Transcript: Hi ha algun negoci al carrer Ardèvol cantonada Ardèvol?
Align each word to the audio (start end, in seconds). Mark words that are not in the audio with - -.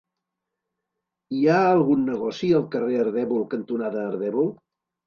Hi 1.35 1.43
ha 1.51 1.59
algun 1.67 2.03
negoci 2.09 2.51
al 2.61 2.67
carrer 2.77 2.99
Ardèvol 3.05 3.47
cantonada 3.57 4.07
Ardèvol? 4.11 4.57